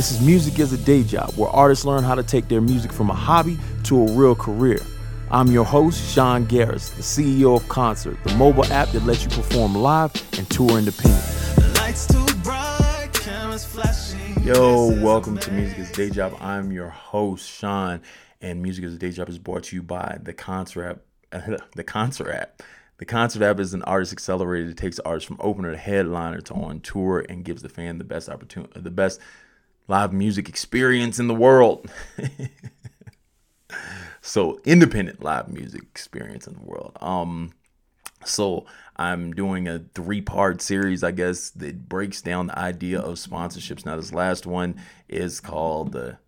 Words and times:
This 0.00 0.12
is 0.12 0.22
Music 0.22 0.58
as 0.60 0.72
a 0.72 0.78
Day 0.78 1.02
Job, 1.02 1.34
where 1.36 1.50
artists 1.50 1.84
learn 1.84 2.02
how 2.04 2.14
to 2.14 2.22
take 2.22 2.48
their 2.48 2.62
music 2.62 2.90
from 2.90 3.10
a 3.10 3.14
hobby 3.14 3.58
to 3.84 4.00
a 4.00 4.12
real 4.12 4.34
career. 4.34 4.80
I'm 5.30 5.48
your 5.48 5.66
host, 5.66 6.14
Sean 6.14 6.46
Garris, 6.46 6.96
the 6.96 7.02
CEO 7.02 7.54
of 7.56 7.64
Qoncert, 7.64 8.16
the 8.22 8.34
mobile 8.36 8.64
app 8.72 8.88
that 8.92 9.04
lets 9.04 9.24
you 9.24 9.28
perform 9.28 9.74
live 9.74 10.10
and 10.38 10.48
tour 10.48 10.78
independent. 10.78 11.22
Yo, 14.42 14.86
welcome 15.02 15.36
to 15.36 15.52
Music 15.52 15.78
as 15.78 15.90
a 15.90 15.92
Day 15.92 16.08
Job. 16.08 16.34
I'm 16.40 16.72
your 16.72 16.88
host, 16.88 17.46
Sean, 17.46 18.00
and 18.40 18.62
Music 18.62 18.86
as 18.86 18.94
a 18.94 18.98
Day 18.98 19.10
Job 19.10 19.28
is 19.28 19.38
brought 19.38 19.64
to 19.64 19.76
you 19.76 19.82
by 19.82 20.16
the 20.22 20.32
Qoncert 20.32 20.92
app. 20.92 21.00
the 21.76 21.84
Qoncert 21.84 22.34
app. 22.34 22.62
The 22.96 23.04
Qoncert 23.04 23.42
app 23.42 23.60
is 23.60 23.74
an 23.74 23.82
artist 23.82 24.14
accelerator 24.14 24.68
that 24.68 24.78
takes 24.78 24.98
artists 25.00 25.28
from 25.28 25.36
opener 25.40 25.72
to 25.72 25.76
headliner 25.76 26.40
to 26.40 26.54
on 26.54 26.80
tour 26.80 27.22
and 27.28 27.44
gives 27.44 27.60
the 27.60 27.68
fan 27.68 27.98
the 27.98 28.04
best 28.04 28.30
opportunity, 28.30 28.80
the 28.80 28.90
best 28.90 29.20
live 29.90 30.12
music 30.12 30.48
experience 30.48 31.18
in 31.18 31.26
the 31.26 31.34
world. 31.34 31.90
so 34.22 34.60
independent 34.64 35.20
live 35.22 35.48
music 35.48 35.82
experience 35.82 36.46
in 36.46 36.54
the 36.54 36.60
world. 36.60 36.96
Um, 37.00 37.52
so 38.24 38.66
I'm 38.94 39.32
doing 39.32 39.66
a 39.66 39.80
three 39.92 40.20
part 40.20 40.62
series, 40.62 41.02
I 41.02 41.10
guess, 41.10 41.50
that 41.50 41.88
breaks 41.88 42.22
down 42.22 42.46
the 42.46 42.58
idea 42.58 43.00
of 43.00 43.16
sponsorships. 43.16 43.84
Now, 43.84 43.96
this 43.96 44.12
last 44.12 44.46
one 44.46 44.80
is 45.08 45.40
called 45.40 45.90
the 45.90 46.18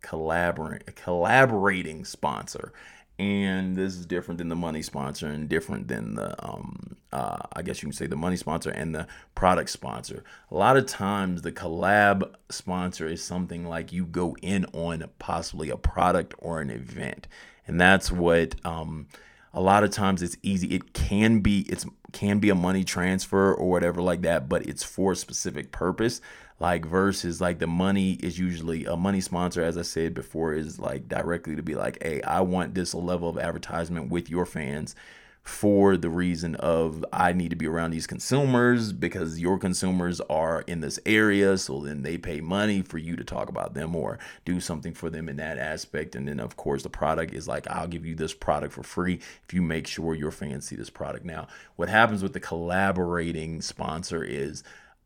collaborating 0.00 0.88
collaborating 0.96 2.04
sponsor 2.04 2.72
and 3.22 3.76
this 3.76 3.94
is 3.94 4.06
different 4.06 4.38
than 4.38 4.48
the 4.48 4.56
money 4.56 4.82
sponsor 4.82 5.26
and 5.28 5.48
different 5.48 5.88
than 5.88 6.14
the 6.14 6.34
um 6.46 6.96
uh, 7.12 7.38
i 7.52 7.62
guess 7.62 7.82
you 7.82 7.86
can 7.86 7.92
say 7.92 8.06
the 8.06 8.16
money 8.16 8.36
sponsor 8.36 8.70
and 8.70 8.94
the 8.94 9.06
product 9.42 9.70
sponsor. 9.70 10.22
A 10.52 10.54
lot 10.54 10.76
of 10.76 10.86
times 10.86 11.42
the 11.42 11.50
collab 11.50 12.32
sponsor 12.48 13.08
is 13.08 13.24
something 13.24 13.66
like 13.66 13.92
you 13.92 14.06
go 14.06 14.36
in 14.40 14.66
on 14.66 15.04
possibly 15.18 15.68
a 15.68 15.76
product 15.76 16.34
or 16.38 16.60
an 16.60 16.70
event. 16.70 17.26
And 17.66 17.80
that's 17.80 18.12
what 18.12 18.54
um 18.64 19.08
a 19.52 19.60
lot 19.60 19.84
of 19.84 19.90
times 19.90 20.22
it's 20.22 20.36
easy. 20.42 20.68
It 20.68 20.92
can 20.92 21.40
be 21.40 21.66
it's 21.68 21.84
can 22.12 22.38
be 22.38 22.50
a 22.50 22.54
money 22.54 22.84
transfer 22.84 23.54
or 23.54 23.68
whatever 23.68 24.00
like 24.02 24.22
that 24.22 24.48
but 24.48 24.66
it's 24.66 24.82
for 24.82 25.12
a 25.12 25.16
specific 25.16 25.72
purpose 25.72 26.20
like 26.60 26.84
versus 26.84 27.40
like 27.40 27.58
the 27.58 27.66
money 27.66 28.12
is 28.22 28.38
usually 28.38 28.84
a 28.84 28.96
money 28.96 29.20
sponsor 29.20 29.62
as 29.62 29.76
i 29.76 29.82
said 29.82 30.14
before 30.14 30.54
is 30.54 30.78
like 30.78 31.08
directly 31.08 31.56
to 31.56 31.62
be 31.62 31.74
like 31.74 32.02
hey 32.02 32.22
i 32.22 32.40
want 32.40 32.74
this 32.74 32.94
level 32.94 33.28
of 33.28 33.38
advertisement 33.38 34.10
with 34.10 34.30
your 34.30 34.46
fans 34.46 34.94
for 35.42 35.96
the 35.96 36.08
reason 36.08 36.54
of 36.56 37.04
I 37.12 37.32
need 37.32 37.50
to 37.50 37.56
be 37.56 37.66
around 37.66 37.90
these 37.90 38.06
consumers 38.06 38.92
because 38.92 39.40
your 39.40 39.58
consumers 39.58 40.20
are 40.22 40.62
in 40.62 40.80
this 40.80 41.00
area. 41.04 41.58
So 41.58 41.80
then 41.80 42.02
they 42.02 42.16
pay 42.16 42.40
money 42.40 42.82
for 42.82 42.98
you 42.98 43.16
to 43.16 43.24
talk 43.24 43.48
about 43.48 43.74
them 43.74 43.96
or 43.96 44.20
do 44.44 44.60
something 44.60 44.94
for 44.94 45.10
them 45.10 45.28
in 45.28 45.36
that 45.36 45.58
aspect. 45.58 46.14
And 46.14 46.28
then, 46.28 46.38
of 46.38 46.56
course, 46.56 46.84
the 46.84 46.90
product 46.90 47.34
is 47.34 47.48
like, 47.48 47.66
I'll 47.68 47.88
give 47.88 48.06
you 48.06 48.14
this 48.14 48.34
product 48.34 48.72
for 48.72 48.84
free 48.84 49.14
if 49.44 49.52
you 49.52 49.62
make 49.62 49.88
sure 49.88 50.14
your 50.14 50.30
fans 50.30 50.66
see 50.66 50.76
this 50.76 50.90
product. 50.90 51.24
Now, 51.24 51.48
what 51.74 51.88
happens 51.88 52.22
with 52.22 52.34
the 52.34 52.40
collaborating 52.40 53.62
sponsor 53.62 54.22
is 54.22 54.62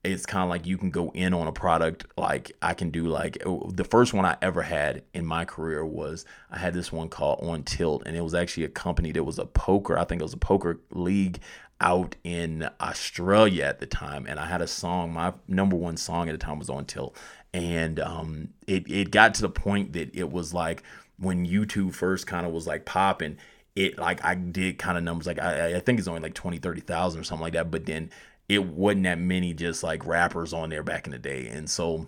it's 0.07 0.27
kind 0.27 0.43
of 0.43 0.49
like 0.49 0.67
you 0.67 0.79
can 0.79 0.91
go 0.91 1.11
in 1.11 1.35
on 1.35 1.47
a 1.47 1.53
product 1.53 2.07
like 2.17 2.53
i 2.63 2.73
can 2.75 2.91
do 2.91 3.07
like 3.07 3.39
oh, 3.45 3.71
the 3.73 3.85
first 3.85 4.15
one 4.15 4.25
i 4.25 4.37
ever 4.41 4.63
had 4.63 5.03
in 5.15 5.25
my 5.25 5.45
career 5.45 5.85
was 5.85 6.25
i 6.51 6.59
had 6.59 6.75
this 6.75 6.93
one 6.93 7.09
called 7.09 7.39
on 7.43 7.63
tilt 7.63 8.03
and 8.07 8.17
it 8.17 8.23
was 8.23 8.35
actually 8.35 8.65
a 8.65 8.69
company 8.69 9.13
that 9.13 9.25
was 9.25 9.39
a 9.39 9.47
poker 9.47 9.99
i 9.99 10.05
think 10.05 10.21
it 10.21 10.25
was 10.25 10.33
a 10.33 10.39
poker 10.39 10.81
league 10.91 11.41
out 11.81 12.17
in 12.25 12.69
australia 12.81 13.65
at 13.65 13.81
the 13.81 13.87
time 13.87 14.27
and 14.27 14.39
i 14.39 14.47
had 14.47 14.63
a 14.63 14.67
song 14.67 15.13
my 15.13 15.33
number 15.49 15.77
one 15.77 15.97
song 15.97 16.29
at 16.29 16.33
the 16.33 16.39
time 16.39 16.59
was 16.59 16.71
on 16.71 16.85
tilt. 16.85 17.17
And 17.55 18.01
um, 18.01 18.51
it, 18.67 18.91
it 18.91 19.11
got 19.11 19.33
to 19.35 19.41
the 19.41 19.49
point 19.49 19.95
that 19.95 20.15
it 20.15 20.31
was 20.31 20.53
like 20.53 20.83
when 21.19 21.47
youtube 21.47 21.95
first 21.95 22.27
kind 22.27 22.45
of 22.45 22.53
was 22.53 22.67
like 22.67 22.85
popping 22.85 23.39
it 23.75 23.99
like 23.99 24.23
i 24.25 24.35
did 24.35 24.79
kind 24.79 24.99
of 24.99 25.05
numbers 25.05 25.27
like 25.27 25.39
I, 25.39 25.77
I 25.77 25.81
think 25.81 25.99
it's 25.99 26.09
only 26.09 26.21
like 26.21 26.35
20 26.35 26.59
30000 26.59 27.21
or 27.21 27.25
something 27.25 27.43
like 27.43 27.55
that 27.55 27.71
but 27.71 27.87
then 27.87 28.11
it 28.49 28.65
wasn't 28.65 29.05
that 29.05 29.19
many 29.19 29.53
just 29.53 29.83
like 29.83 30.07
rappers 30.07 30.53
on 30.53 30.71
there 30.71 30.83
back 30.83 31.07
in 31.07 31.13
the 31.13 31.19
day. 31.19 31.49
And 31.49 31.69
so 31.69 32.07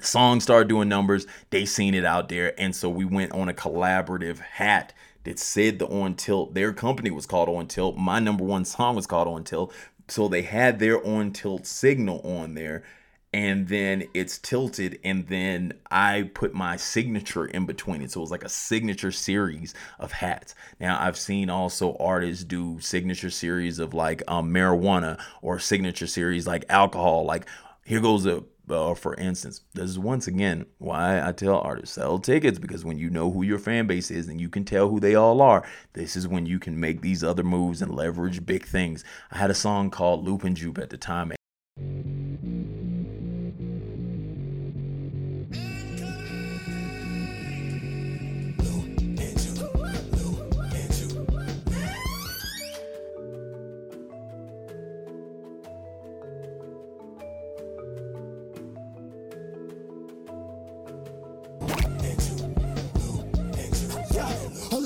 songs 0.00 0.42
started 0.42 0.68
doing 0.68 0.88
numbers. 0.88 1.26
They 1.50 1.64
seen 1.64 1.94
it 1.94 2.04
out 2.04 2.28
there. 2.28 2.58
And 2.60 2.74
so 2.74 2.88
we 2.88 3.04
went 3.04 3.32
on 3.32 3.48
a 3.48 3.54
collaborative 3.54 4.38
hat 4.38 4.92
that 5.24 5.38
said 5.38 5.78
the 5.78 5.86
On 5.86 6.14
Tilt. 6.14 6.54
Their 6.54 6.72
company 6.72 7.10
was 7.10 7.26
called 7.26 7.48
On 7.48 7.66
Tilt. 7.66 7.96
My 7.96 8.18
number 8.18 8.44
one 8.44 8.64
song 8.64 8.94
was 8.94 9.06
called 9.06 9.28
On 9.28 9.44
Tilt. 9.44 9.72
So 10.08 10.28
they 10.28 10.42
had 10.42 10.78
their 10.78 11.04
On 11.06 11.32
Tilt 11.32 11.66
signal 11.66 12.20
on 12.20 12.54
there 12.54 12.84
and 13.32 13.68
then 13.68 14.04
it's 14.14 14.38
tilted 14.38 14.98
and 15.04 15.26
then 15.28 15.72
i 15.90 16.30
put 16.34 16.54
my 16.54 16.76
signature 16.76 17.44
in 17.44 17.66
between 17.66 18.00
it. 18.00 18.10
So 18.10 18.20
it 18.20 18.22
was 18.22 18.30
like 18.30 18.44
a 18.44 18.48
signature 18.48 19.12
series 19.12 19.74
of 19.98 20.12
hats. 20.12 20.54
Now 20.80 20.98
i've 21.00 21.18
seen 21.18 21.50
also 21.50 21.96
artists 21.98 22.44
do 22.44 22.80
signature 22.80 23.30
series 23.30 23.78
of 23.78 23.94
like 23.94 24.22
um, 24.28 24.52
marijuana 24.52 25.20
or 25.42 25.58
signature 25.58 26.06
series 26.06 26.46
like 26.46 26.64
alcohol. 26.68 27.24
Like 27.24 27.46
here 27.84 28.00
goes 28.00 28.26
a 28.26 28.44
uh, 28.70 28.94
for 28.94 29.14
instance, 29.14 29.62
this 29.74 29.88
is 29.88 29.98
once 29.98 30.26
again 30.26 30.66
why 30.78 31.26
I 31.26 31.32
tell 31.32 31.58
artists 31.58 31.94
sell 31.94 32.18
tickets 32.18 32.58
because 32.58 32.84
when 32.84 32.98
you 32.98 33.10
know 33.10 33.30
who 33.30 33.42
your 33.42 33.58
fan 33.58 33.86
base 33.86 34.10
is 34.10 34.28
and 34.28 34.40
you 34.40 34.48
can 34.48 34.64
tell 34.64 34.88
who 34.88 35.00
they 35.00 35.14
all 35.14 35.40
are, 35.40 35.66
this 35.94 36.16
is 36.16 36.28
when 36.28 36.46
you 36.46 36.58
can 36.58 36.78
make 36.78 37.00
these 37.00 37.24
other 37.24 37.42
moves 37.42 37.82
and 37.82 37.94
leverage 37.94 38.44
big 38.44 38.66
things. 38.66 39.04
I 39.30 39.38
had 39.38 39.50
a 39.50 39.54
song 39.54 39.90
called 39.90 40.26
Loop 40.26 40.44
and 40.44 40.56
Jupe 40.56 40.78
at 40.78 40.90
the 40.90 40.98
time, 40.98 41.32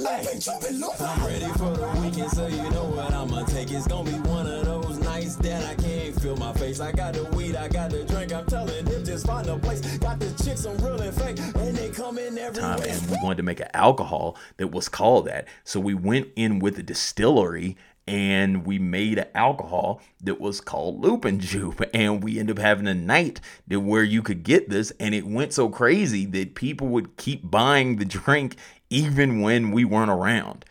I'm 0.04 1.24
ready 1.24 1.46
for 1.58 1.76
the 1.76 2.00
weekend, 2.02 2.30
so 2.32 2.46
you 2.48 2.70
know 2.70 2.84
what 2.84 3.12
I'ma 3.12 3.44
take. 3.44 3.70
It's 3.70 3.86
gonna 3.86 4.10
be 4.10 4.16
one 4.28 4.46
of 4.46 4.64
those 4.64 4.98
nights 4.98 5.36
that 5.36 5.64
I 5.64 5.74
can't 5.80 6.20
feel 6.20 6.36
my 6.36 6.52
face. 6.54 6.80
I 6.80 6.90
got 6.92 7.14
the 7.14 7.24
weed, 7.36 7.54
I 7.54 7.68
got 7.68 7.90
the 7.90 8.04
drink. 8.04 8.32
I'm 8.32 8.46
telling 8.46 8.84
him 8.86 9.04
just 9.04 9.26
find 9.26 9.46
a 9.48 9.58
place. 9.58 9.80
Got 9.98 10.18
the 10.18 10.30
chicks, 10.42 10.64
I'm 10.64 10.76
real 10.78 11.00
and 11.00 11.14
fake, 11.14 11.38
and 11.38 11.76
they 11.76 11.90
come 11.90 12.18
in 12.18 12.36
every 12.36 12.60
time. 12.60 12.80
And 12.82 13.10
we 13.10 13.16
wanted 13.22 13.36
to 13.36 13.42
make 13.44 13.60
an 13.60 13.68
alcohol 13.74 14.36
that 14.56 14.68
was 14.68 14.88
called 14.88 15.26
that, 15.26 15.46
so 15.64 15.78
we 15.78 15.94
went 15.94 16.28
in 16.34 16.58
with 16.58 16.78
a 16.78 16.82
distillery 16.82 17.76
and 18.08 18.66
we 18.66 18.80
made 18.80 19.16
an 19.16 19.28
alcohol 19.32 20.00
that 20.20 20.40
was 20.40 20.60
called 20.60 21.00
Lupin 21.00 21.38
Jupe. 21.38 21.82
And 21.94 22.24
we 22.24 22.38
ended 22.38 22.58
up 22.58 22.64
having 22.64 22.88
a 22.88 22.94
night 22.94 23.40
that 23.68 23.80
where 23.80 24.02
you 24.02 24.22
could 24.22 24.42
get 24.42 24.68
this, 24.68 24.92
and 24.98 25.14
it 25.14 25.26
went 25.26 25.52
so 25.52 25.68
crazy 25.68 26.26
that 26.26 26.54
people 26.54 26.88
would 26.88 27.16
keep 27.16 27.48
buying 27.48 27.96
the 27.96 28.04
drink 28.04 28.56
even 28.92 29.40
when 29.40 29.70
we 29.70 29.84
weren't 29.84 30.10
around. 30.10 30.64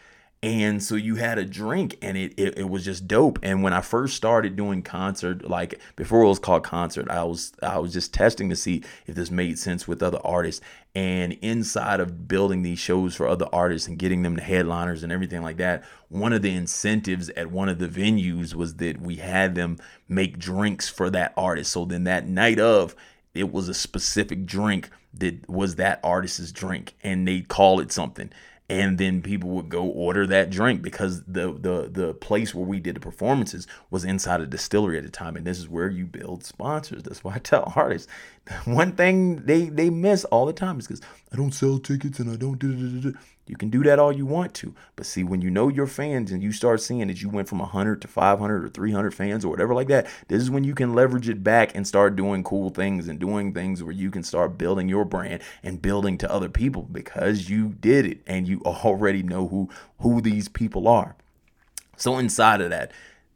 And 0.43 0.81
so 0.81 0.95
you 0.95 1.15
had 1.15 1.37
a 1.37 1.45
drink 1.45 1.97
and 2.01 2.17
it, 2.17 2.33
it, 2.35 2.57
it 2.57 2.69
was 2.69 2.83
just 2.83 3.07
dope. 3.07 3.37
And 3.43 3.61
when 3.61 3.73
i 3.73 3.81
first 3.81 4.15
started 4.15 4.55
doing 4.55 4.81
Qoncert 4.81 5.47
like 5.47 5.79
before 5.95 6.23
it 6.23 6.27
was 6.27 6.39
called 6.39 6.63
Qoncert 6.63 7.11
i 7.11 7.23
was 7.23 7.53
i 7.61 7.77
was 7.77 7.93
just 7.93 8.11
testing 8.11 8.49
to 8.49 8.55
see 8.55 8.83
if 9.05 9.13
this 9.13 9.29
made 9.29 9.59
sense 9.59 9.87
with 9.87 10.01
other 10.01 10.19
artists. 10.23 10.61
And 10.95 11.33
inside 11.41 11.99
of 11.99 12.27
building 12.27 12.63
these 12.63 12.79
shows 12.79 13.15
for 13.15 13.27
other 13.27 13.47
artists 13.53 13.87
and 13.87 13.99
getting 13.99 14.23
them 14.23 14.35
to 14.35 14.41
headliners 14.41 15.03
and 15.03 15.11
everything 15.11 15.43
like 15.43 15.57
that 15.57 15.83
one 16.09 16.33
of 16.33 16.41
the 16.41 16.53
incentives 16.55 17.29
at 17.31 17.51
one 17.51 17.69
of 17.69 17.79
the 17.79 17.87
venues 17.87 18.53
was 18.55 18.75
that 18.75 18.99
we 18.99 19.17
had 19.17 19.55
them 19.55 19.77
make 20.09 20.37
drinks 20.37 20.89
for 20.89 21.09
that 21.11 21.33
artist. 21.37 21.71
So 21.71 21.85
then 21.85 22.03
that 22.05 22.27
night 22.27 22.59
of 22.59 22.95
it 23.33 23.51
was 23.51 23.69
a 23.69 23.73
specific 23.73 24.45
drink 24.45 24.89
that 25.13 25.49
was 25.49 25.75
that 25.75 25.99
artist's 26.03 26.51
drink 26.51 26.95
and 27.03 27.27
they'd 27.27 27.47
call 27.47 27.79
it 27.79 27.91
something. 27.91 28.31
And 28.69 28.97
then 28.97 29.21
people 29.21 29.49
would 29.49 29.67
go 29.67 29.83
order 29.83 30.25
that 30.27 30.49
drink 30.49 30.81
because 30.81 31.23
the 31.25 31.51
the 31.51 31.89
the 31.91 32.13
place 32.13 32.55
where 32.55 32.65
we 32.65 32.79
did 32.79 32.95
the 32.95 33.01
performances 33.01 33.67
was 33.89 34.05
inside 34.05 34.39
a 34.39 34.45
distillery 34.45 34.97
at 34.97 35.03
the 35.03 35.09
time 35.09 35.35
and 35.35 35.45
this 35.45 35.59
is 35.59 35.67
where 35.67 35.89
you 35.89 36.05
build 36.05 36.45
sponsors. 36.45 37.03
That's 37.03 37.21
why 37.21 37.35
i 37.35 37.39
tell 37.39 37.73
artists 37.75 38.09
one 38.65 38.93
thing 38.93 39.45
they 39.45 39.65
they 39.65 39.89
miss 39.89 40.23
all 40.25 40.45
the 40.45 40.53
time 40.53 40.79
is 40.79 40.87
because 40.87 41.01
i 41.33 41.35
don't 41.35 41.51
sell 41.51 41.79
tickets 41.79 42.19
and 42.19 42.31
i 42.31 42.37
don't 42.37 42.59
do 42.59 43.13
you 43.51 43.57
can 43.57 43.69
do 43.69 43.83
that 43.83 43.99
all 43.99 44.13
you 44.13 44.25
want 44.25 44.53
to. 44.53 44.73
But 44.95 45.05
see, 45.05 45.25
when 45.25 45.41
you 45.41 45.49
know 45.51 45.67
your 45.67 45.85
fans 45.85 46.31
and 46.31 46.41
you 46.41 46.53
start 46.53 46.79
seeing 46.79 47.05
that 47.09 47.21
you 47.21 47.27
went 47.27 47.49
from 47.49 47.59
100 47.59 48.01
to 48.01 48.07
500 48.07 48.63
or 48.63 48.69
300 48.69 49.13
fans 49.13 49.43
or 49.43 49.49
whatever 49.49 49.75
like 49.75 49.89
that, 49.89 50.07
this 50.29 50.41
is 50.41 50.49
when 50.49 50.63
you 50.63 50.73
can 50.73 50.95
leverage 50.95 51.27
it 51.27 51.43
back 51.43 51.75
and 51.75 51.85
start 51.85 52.15
doing 52.15 52.45
cool 52.45 52.69
things 52.69 53.09
and 53.09 53.19
doing 53.19 53.53
things 53.53 53.83
where 53.83 53.91
you 53.91 54.09
can 54.09 54.23
start 54.23 54.57
building 54.57 54.87
your 54.87 55.03
brand 55.03 55.41
and 55.63 55.81
building 55.81 56.17
to 56.19 56.31
other 56.31 56.47
people 56.47 56.83
because 56.93 57.49
you 57.49 57.75
did 57.81 58.05
it 58.05 58.21
and 58.25 58.47
you 58.47 58.61
already 58.65 59.21
know 59.21 59.49
who 59.49 59.69
who 59.99 60.21
these 60.21 60.47
people 60.47 60.87
are. 60.87 61.17
So 61.97 62.17
inside 62.17 62.61
of 62.61 62.69
that, 62.69 62.93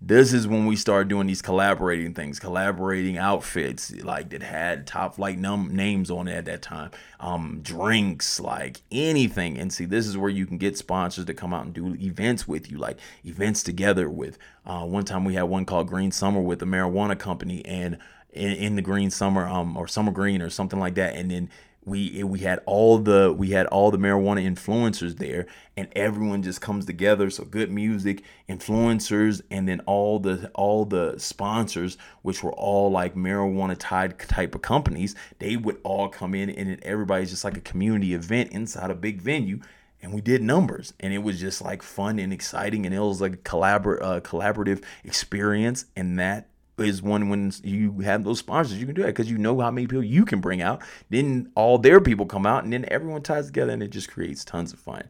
this 0.07 0.34
is 0.34 0.48
when 0.48 0.68
we 0.68 0.75
start 0.75 1.07
doing 1.07 1.25
these 1.25 1.42
collaborating 1.42 2.13
things, 2.13 2.40
collaborating 2.40 3.18
outfits 3.18 3.92
like 4.04 4.30
that 4.30 4.44
had 4.44 4.86
top 4.86 5.16
flight 5.16 5.40
num- 5.40 5.75
names 5.75 6.12
on 6.12 6.28
it 6.28 6.36
at 6.36 6.46
that 6.46 6.62
time, 6.62 6.92
um, 7.19 7.60
drinks, 7.63 8.40
like 8.40 8.81
anything. 8.92 9.57
And 9.57 9.74
see, 9.74 9.86
this 9.86 10.06
is 10.06 10.16
where 10.16 10.30
you 10.30 10.46
can 10.46 10.60
get 10.60 10.78
sponsors 10.78 11.25
to 11.25 11.34
come 11.34 11.56
out 11.56 11.66
and 11.66 11.74
do 11.74 11.96
events 11.96 12.48
with 12.48 12.69
you, 12.72 12.78
like 12.78 13.00
events 13.24 13.63
together 13.63 14.07
with. 14.07 14.38
Uh, 14.63 14.86
one 14.86 15.06
time 15.06 15.25
we 15.25 15.34
had 15.34 15.44
one 15.44 15.66
called 15.66 15.88
Green 15.88 16.12
Summer 16.12 16.40
with 16.40 16.60
the 16.60 16.68
marijuana 16.68 17.18
company, 17.18 17.66
and 17.66 17.98
in, 18.31 18.52
in 18.52 18.75
the 18.75 18.84
Green 18.84 19.10
Summer, 19.10 19.48
um, 19.48 19.75
or 19.75 19.88
Summer 19.88 20.12
Green 20.12 20.40
or 20.40 20.52
something 20.52 20.80
like 20.80 20.94
that, 20.96 21.16
and 21.16 21.31
then 21.31 21.50
we 21.85 22.23
we 22.23 22.39
had 22.39 22.59
all 22.65 22.97
the 22.97 23.33
we 23.37 23.51
had 23.51 23.67
all 23.67 23.91
the 23.91 23.97
marijuana 23.97 24.43
influencers 24.43 25.17
there 25.17 25.45
and 25.77 25.87
everyone 25.95 26.41
just 26.41 26.59
comes 26.59 26.85
together. 26.85 27.29
So 27.29 27.45
good 27.45 27.71
music 27.71 28.23
influencers 28.49 29.41
and 29.51 29.67
then 29.67 29.81
all 29.81 30.19
the 30.19 30.49
all 30.55 30.85
the 30.85 31.15
sponsors 31.17 31.97
which 32.23 32.43
were 32.43 32.53
all 32.53 32.91
like 32.91 33.15
marijuana 33.15 33.75
tied 33.77 34.17
type 34.17 34.55
of 34.55 34.61
companies 34.61 35.15
they 35.39 35.55
would 35.55 35.77
all 35.83 36.09
come 36.09 36.33
in 36.33 36.49
and 36.49 36.83
everybody's 36.83 37.29
just 37.29 37.43
like 37.43 37.57
a 37.57 37.61
community 37.61 38.13
event 38.13 38.51
inside 38.51 38.89
a 38.89 38.95
big 38.95 39.21
venue 39.21 39.59
and 40.01 40.13
we 40.13 40.21
did 40.21 40.43
numbers. 40.43 40.93
And 40.99 41.13
it 41.13 41.19
was 41.19 41.39
just 41.39 41.61
like 41.61 41.81
fun 41.81 42.19
and 42.19 42.31
exciting 42.31 42.85
and 42.85 42.93
it 42.93 42.99
was 42.99 43.21
like 43.21 43.33
a 43.33 43.37
collabor- 43.37 44.01
uh, 44.01 44.19
collaborative 44.21 44.83
experience 45.03 45.85
and 45.95 46.19
that 46.19 46.47
is 46.77 47.01
one 47.01 47.30
when 47.30 47.51
you 47.63 48.00
have 48.00 48.24
those 48.24 48.39
sponsors 48.39 48.80
you 48.80 48.86
can 48.86 48.95
do 48.95 49.01
that 49.01 49.10
because 49.10 49.30
you 49.30 49.38
know 49.38 49.60
how 49.60 49.72
many 49.72 49.88
people 49.88 50.04
you 50.04 50.25
can 50.25 50.42
bring 50.42 50.62
out 50.62 50.81
then 51.10 51.50
all 51.56 51.77
their 51.77 52.01
people 52.01 52.25
come 52.25 52.45
out 52.45 52.63
and 52.63 52.74
then 52.74 52.86
everyone 52.89 53.22
ties 53.22 53.48
together 53.48 53.72
and 53.72 53.83
it 53.83 53.89
just 53.89 54.12
creates 54.12 54.44
tons 54.44 54.74
of 54.74 54.80
fun 54.80 55.04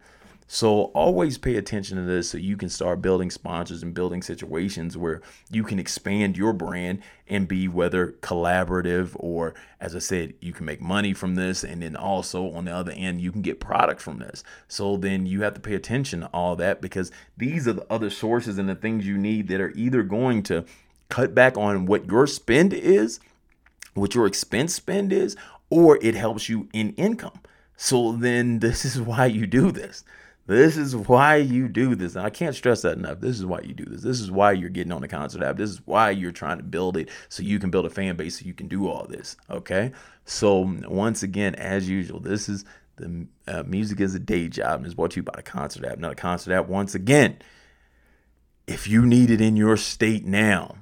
so 0.47 0.85
always 0.93 1.39
pay 1.39 1.55
attention 1.55 1.97
to 1.97 2.03
this 2.03 2.29
so 2.29 2.37
you 2.37 2.55
can 2.55 2.69
start 2.69 3.01
building 3.01 3.31
sponsors 3.31 3.81
and 3.81 3.95
building 3.95 4.21
situations 4.21 4.95
where 4.95 5.21
you 5.49 5.63
can 5.63 5.79
expand 5.79 6.37
your 6.37 6.53
brand 6.53 7.01
and 7.27 7.47
be 7.47 7.67
whether 7.67 8.11
collaborative 8.21 9.11
or 9.15 9.55
as 9.79 9.95
I 9.95 9.99
said, 9.99 10.35
you 10.41 10.53
can 10.53 10.65
make 10.65 10.81
money 10.81 11.13
from 11.13 11.33
this 11.33 11.63
and 11.63 11.81
then 11.81 11.95
also 11.95 12.51
on 12.51 12.65
the 12.65 12.71
other 12.71 12.91
end 12.91 13.21
you 13.21 13.31
can 13.31 13.41
get 13.41 13.59
product 13.59 13.99
from 13.99 14.19
this. 14.19 14.43
So 14.67 14.97
then 14.97 15.25
you 15.25 15.41
have 15.41 15.55
to 15.55 15.59
pay 15.59 15.73
attention 15.73 16.19
to 16.19 16.27
all 16.27 16.55
that 16.57 16.79
because 16.79 17.11
these 17.35 17.67
are 17.67 17.73
the 17.73 17.91
other 17.91 18.11
sources 18.11 18.59
and 18.59 18.69
the 18.69 18.75
things 18.75 19.07
you 19.07 19.17
need 19.17 19.47
that 19.47 19.61
are 19.61 19.71
either 19.71 20.03
going 20.03 20.43
to 20.43 20.63
cut 21.15 21.33
back 21.33 21.57
on 21.57 21.85
what 21.85 22.05
your 22.07 22.27
spend 22.27 22.73
is, 22.73 23.21
what 23.93 24.13
your 24.13 24.27
expense 24.27 24.75
spend 24.75 25.13
is, 25.13 25.37
or 25.69 25.97
it 26.01 26.13
helps 26.13 26.49
you 26.49 26.67
in 26.73 26.91
income. 26.95 27.39
So 27.77 28.11
then 28.11 28.59
this 28.65 28.83
is 28.83 28.99
why 28.99 29.27
you 29.27 29.47
do 29.47 29.71
this. 29.71 30.03
This 30.45 30.75
is 30.75 30.93
why 30.93 31.37
you 31.37 31.69
do 31.69 31.95
this. 31.95 32.15
And 32.15 32.25
I 32.25 32.29
can't 32.29 32.53
stress 32.53 32.81
that 32.81 32.97
enough. 32.97 33.21
This 33.21 33.37
is 33.37 33.45
why 33.45 33.61
you 33.61 33.73
do 33.73 33.85
this. 33.85 34.01
This 34.01 34.19
is 34.19 34.29
why 34.29 34.51
you're 34.51 34.69
getting 34.69 34.91
on 34.91 35.01
the 35.01 35.07
Qoncert 35.07 35.41
app. 35.41 35.55
This 35.57 35.71
is 35.71 35.81
why 35.85 36.11
you're 36.11 36.33
trying 36.33 36.57
to 36.57 36.63
build 36.63 36.97
it 36.97 37.09
so 37.29 37.41
you 37.41 37.59
can 37.59 37.71
build 37.71 37.85
a 37.85 37.89
fan 37.89 38.17
base 38.17 38.39
so 38.39 38.45
you 38.45 38.53
can 38.53 38.67
do 38.67 38.87
all 38.87 39.07
this. 39.07 39.37
Okay. 39.49 39.93
So, 40.25 40.75
once 40.87 41.23
again, 41.23 41.55
as 41.55 41.89
usual, 41.89 42.19
this 42.19 42.49
is 42.49 42.65
the 42.97 43.25
uh, 43.47 43.63
music 43.63 44.01
is 44.01 44.13
a 44.15 44.19
day 44.19 44.49
job 44.49 44.79
and 44.79 44.87
is 44.87 44.93
brought 44.93 45.11
to 45.11 45.21
you 45.21 45.23
by 45.23 45.33
the 45.35 45.43
Qoncert 45.43 45.89
app. 45.89 45.97
Now, 45.97 46.09
the 46.09 46.15
Qoncert 46.15 46.53
app, 46.53 46.67
once 46.67 46.93
again, 46.93 47.37
if 48.67 48.87
you 48.87 49.05
need 49.05 49.31
it 49.31 49.41
in 49.41 49.55
your 49.55 49.77
state 49.77 50.25
now, 50.25 50.75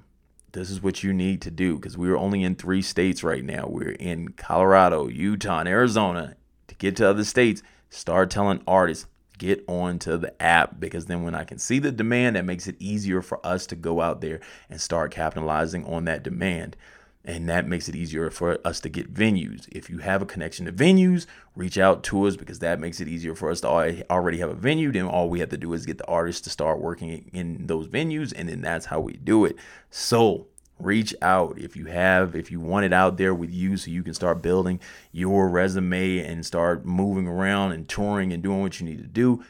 this 0.54 0.70
is 0.70 0.82
what 0.82 1.04
you 1.04 1.14
need 1.14 1.42
to 1.42 1.52
do 1.52 1.76
because 1.76 1.98
we're 1.98 2.18
only 2.18 2.44
in 2.44 2.56
three 2.56 2.82
states 2.82 3.24
right 3.24 3.44
now. 3.44 3.68
We're 3.68 3.92
in 3.92 4.30
Colorado, 4.30 5.08
Utah, 5.08 5.60
and 5.60 5.70
Arizona. 5.70 6.36
To 6.68 6.76
get 6.76 6.96
to 6.98 7.10
other 7.10 7.24
states, 7.24 7.62
start 7.90 8.30
telling 8.30 8.64
artists, 8.68 9.08
get 9.38 9.64
onto 9.68 10.16
the 10.18 10.42
app 10.42 10.80
because 10.80 11.08
then 11.08 11.24
when 11.24 11.36
I 11.36 11.44
can 11.44 11.58
see 11.58 11.80
the 11.80 11.92
demand, 11.92 12.36
that 12.36 12.46
makes 12.46 12.68
it 12.68 12.76
easier 12.80 13.22
for 13.22 13.46
us 13.46 13.66
to 13.68 13.76
go 13.76 14.00
out 14.00 14.22
there 14.22 14.40
and 14.70 14.80
start 14.80 15.12
capitalizing 15.12 15.86
on 15.86 16.06
that 16.06 16.24
demand. 16.24 16.78
And 17.26 17.48
that 17.48 17.68
makes 17.68 17.88
it 17.88 17.96
easier 17.96 18.30
for 18.30 18.60
us 18.66 18.82
to 18.82 18.90
get 18.90 19.14
venues. 19.14 19.70
If 19.72 19.90
you 19.90 20.00
have 20.00 20.22
a 20.22 20.26
connection 20.26 20.66
to 20.66 20.74
venues, 20.74 21.26
reach 21.56 21.78
out 21.78 22.04
to 22.04 22.26
us 22.26 22.36
because 22.36 22.60
that 22.60 22.82
makes 22.82 23.00
it 23.00 23.08
easier 23.08 23.34
for 23.34 23.50
us 23.50 23.62
to 23.62 24.04
already 24.12 24.40
have 24.40 24.50
a 24.50 24.56
venue. 24.56 24.92
Then 24.92 25.06
all 25.06 25.30
we 25.30 25.40
have 25.40 25.50
to 25.50 25.58
do 25.58 25.72
is 25.72 25.86
get 25.86 25.98
the 25.98 26.08
artists 26.08 26.42
to 26.42 26.50
start 26.50 26.82
working 26.82 27.30
in 27.32 27.68
those 27.68 27.88
venues, 27.88 28.34
and 28.36 28.50
then 28.50 28.62
that's 28.62 28.88
how 28.88 29.00
we 29.00 29.14
do 29.14 29.46
it. 29.46 29.56
So 29.90 30.48
reach 30.80 31.16
out 31.22 31.58
if 31.58 31.76
you 31.76 31.86
have 31.86 32.36
if 32.36 32.52
you 32.52 32.60
want 32.60 32.86
it 32.86 32.94
out 32.94 33.18
there 33.18 33.34
with 33.34 33.52
you 33.52 33.78
so 33.78 33.90
you 33.90 34.04
can 34.04 34.14
start 34.14 34.42
building 34.42 34.80
your 35.12 35.48
resume 35.48 36.20
and 36.20 36.46
start 36.46 36.86
moving 36.86 37.28
around 37.28 37.72
and 37.72 37.88
touring 37.88 38.34
and 38.34 38.44
doing 38.44 38.62
what 38.62 38.80
you 38.80 38.86
need 38.86 38.98
to 38.98 39.08
do 39.08 39.44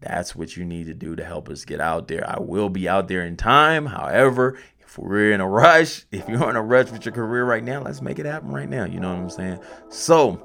that's 0.00 0.36
what 0.36 0.56
you 0.56 0.64
need 0.64 0.86
to 0.86 0.94
do 0.94 1.16
to 1.16 1.24
help 1.24 1.48
us 1.48 1.64
get 1.64 1.80
out 1.80 2.08
there 2.08 2.28
i 2.30 2.38
will 2.38 2.68
be 2.68 2.88
out 2.88 3.08
there 3.08 3.22
in 3.22 3.36
time 3.36 3.86
however 3.86 4.58
if 4.88 4.96
we're 4.96 5.32
in 5.32 5.42
a 5.42 5.48
rush, 5.48 6.06
if 6.10 6.26
you're 6.28 6.48
in 6.48 6.56
a 6.56 6.62
rush 6.62 6.90
with 6.90 7.04
your 7.04 7.12
career 7.12 7.44
right 7.44 7.62
now, 7.62 7.82
let's 7.82 8.00
make 8.00 8.18
it 8.18 8.24
happen 8.24 8.50
right 8.50 8.68
now. 8.68 8.84
You 8.86 9.00
know 9.00 9.10
what 9.10 9.20
I'm 9.20 9.30
saying? 9.30 9.60
So, 9.90 10.42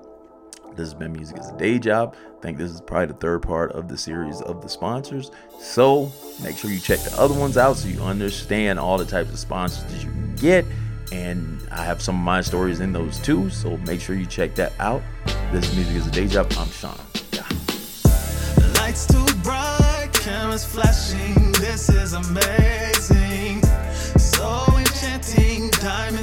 this 0.71 0.79
has 0.79 0.93
been 0.93 1.13
Music 1.13 1.37
as 1.37 1.49
a 1.49 1.57
Day 1.57 1.79
Job. 1.79 2.15
I 2.37 2.41
think 2.41 2.57
this 2.57 2.69
is 2.69 2.81
probably 2.81 3.07
the 3.07 3.13
third 3.13 3.41
part 3.41 3.71
of 3.71 3.87
the 3.87 3.97
series 3.97 4.41
of 4.41 4.61
the 4.61 4.67
sponsors. 4.67 5.31
So, 5.59 6.11
make 6.43 6.57
sure 6.57 6.71
you 6.71 6.81
check 6.81 6.99
the 6.99 7.17
other 7.17 7.33
ones 7.33 7.57
out 7.57 7.77
so 7.77 7.87
you 7.87 8.01
understand 8.01 8.79
all 8.79 8.97
the 8.97 9.05
types 9.05 9.31
of 9.31 9.39
sponsors 9.39 9.85
that 9.85 10.03
you 10.03 10.11
can 10.11 10.35
get. 10.35 10.65
And 11.13 11.61
I 11.71 11.85
have 11.85 12.01
some 12.01 12.15
of 12.15 12.23
my 12.25 12.41
stories 12.41 12.81
in 12.81 12.91
those 12.91 13.19
too. 13.19 13.49
So, 13.49 13.77
make 13.77 14.01
sure 14.01 14.17
you 14.17 14.25
check 14.25 14.55
that 14.55 14.73
out. 14.79 15.01
This 15.53 15.69
is 15.69 15.75
Music 15.75 15.95
as 15.95 16.07
a 16.07 16.11
Day 16.11 16.27
Job. 16.27 16.51
I'm 16.57 16.67
Sean. 16.67 16.99
Yeah. 17.31 17.47
Lights 18.75 19.07
too 19.07 19.25
bright, 19.41 20.09
cameras 20.11 20.65
flashing. 20.65 21.53
This 21.53 21.87
is 21.87 22.11
amazing 22.11 23.62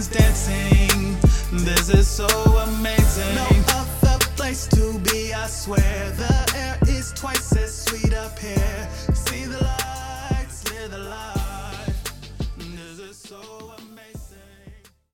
diamonds 0.00 0.08
dancing. 0.08 1.16
This 1.64 1.90
is 1.90 2.08
so 2.08 2.26
amazing. 2.26 3.34
No 3.34 3.48
other 3.74 4.18
place 4.36 4.66
to 4.68 4.98
be, 5.00 5.32
I 5.34 5.46
swear. 5.46 6.10
The 6.16 6.52
air 6.56 6.78
is 6.82 7.12
twice 7.12 7.56
as 7.56 7.84
sweet 7.84 8.14
up 8.14 8.38
here. 8.38 8.88